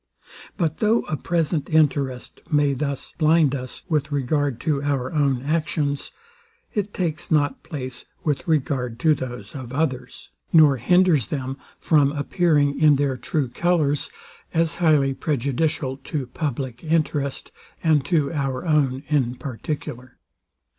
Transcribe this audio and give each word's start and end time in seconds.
But 0.57 0.77
though 0.79 1.01
a 1.03 1.15
present 1.15 1.69
interest 1.69 2.41
may 2.49 2.73
thus 2.73 3.11
blind 3.19 3.53
us 3.53 3.83
with 3.87 4.11
regard 4.11 4.59
to 4.61 4.81
our 4.81 5.13
own 5.13 5.43
actions, 5.43 6.11
it 6.73 6.91
takes 6.91 7.29
not 7.29 7.61
place 7.61 8.05
with 8.23 8.47
regard 8.47 8.97
to 9.01 9.13
those 9.13 9.53
of 9.53 9.71
others; 9.73 10.31
nor 10.51 10.77
hinders 10.77 11.27
them 11.27 11.55
from 11.77 12.11
appearing 12.13 12.79
in 12.79 12.95
their 12.95 13.15
true 13.15 13.49
colours, 13.49 14.09
as 14.55 14.77
highly 14.77 15.13
prejudicial 15.13 15.97
to 15.97 16.25
public 16.25 16.83
interest, 16.83 17.51
and 17.83 18.03
to 18.05 18.31
our 18.33 18.65
own 18.65 19.03
in 19.07 19.35
particular. 19.35 20.17